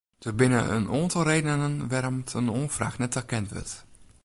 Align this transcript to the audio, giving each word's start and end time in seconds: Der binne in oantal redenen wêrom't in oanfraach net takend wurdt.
Der 0.25 0.31
binne 0.39 0.61
in 0.77 0.87
oantal 0.95 1.25
redenen 1.29 1.75
wêrom't 1.91 2.29
in 2.39 2.51
oanfraach 2.57 2.97
net 2.99 3.13
takend 3.17 3.49
wurdt. 3.51 3.71